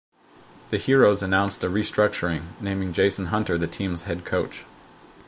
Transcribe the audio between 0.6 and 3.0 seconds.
The Heroes announced a restructuring, naming